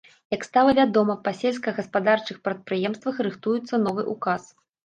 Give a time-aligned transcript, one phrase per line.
[0.35, 4.53] Як стала вядома, па сельскагаспадарчых прадпрыемствах рыхтуецца новы ўказ.